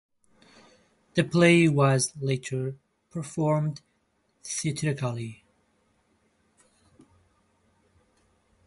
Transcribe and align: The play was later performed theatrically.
The 1.13 1.23
play 1.23 1.69
was 1.69 2.11
later 2.19 2.75
performed 3.11 3.81
theatrically. 4.43 5.43